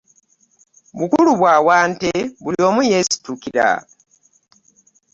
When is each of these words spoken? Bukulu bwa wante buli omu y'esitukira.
Bukulu 0.99 1.31
bwa 1.39 1.55
wante 1.67 2.11
buli 2.41 2.59
omu 2.69 2.81
y'esitukira. 2.91 3.67